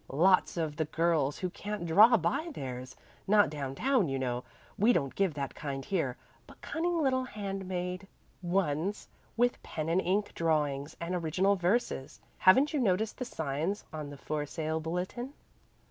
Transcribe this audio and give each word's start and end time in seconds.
"Lots 0.09 0.57
of 0.57 0.77
the 0.77 0.85
girls 0.85 1.37
who 1.37 1.51
can't 1.51 1.85
draw 1.85 2.17
buy 2.17 2.49
theirs, 2.51 2.95
not 3.27 3.51
down 3.51 3.75
town, 3.75 4.09
you 4.09 4.17
know 4.17 4.43
we 4.75 4.93
don't 4.93 5.13
give 5.13 5.35
that 5.35 5.53
kind 5.53 5.85
here, 5.85 6.17
but 6.47 6.59
cunning 6.59 7.03
little 7.03 7.23
hand 7.25 7.67
made 7.67 8.07
ones 8.41 9.07
with 9.37 9.61
pen 9.61 9.89
and 9.89 10.01
ink 10.01 10.33
drawings 10.33 10.97
and 10.99 11.13
original 11.13 11.55
verses. 11.55 12.19
Haven't 12.39 12.73
you 12.73 12.79
noticed 12.79 13.19
the 13.19 13.25
signs 13.25 13.83
on 13.93 14.09
the 14.09 14.17
'For 14.17 14.47
Sale' 14.47 14.79
bulletin?" 14.79 15.33